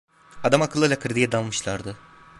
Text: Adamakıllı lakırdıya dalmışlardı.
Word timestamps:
Adamakıllı 0.43 0.89
lakırdıya 0.89 1.31
dalmışlardı. 1.31 1.97